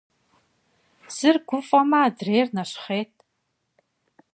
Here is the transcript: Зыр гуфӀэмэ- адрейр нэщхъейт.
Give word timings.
Зыр 1.15 1.37
гуфӀэмэ- 1.47 1.97
адрейр 2.07 2.47
нэщхъейт. 2.55 3.11